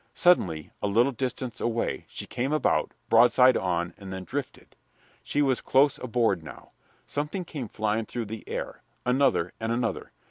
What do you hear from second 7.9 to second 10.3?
through the air another and another.